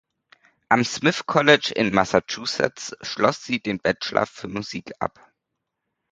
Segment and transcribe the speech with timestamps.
[0.71, 5.19] Am Smith College in Massachusetts schloss sie den Bachelor für Musik ab.